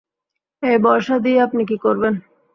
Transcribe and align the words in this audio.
এ 0.63 0.73
বর্শা 0.83 1.15
দিয়ে 1.19 1.39
আপনি 1.41 1.61
কী 1.69 1.77
করেন? 1.83 2.13